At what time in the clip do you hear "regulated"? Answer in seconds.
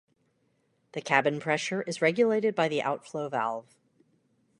2.01-2.55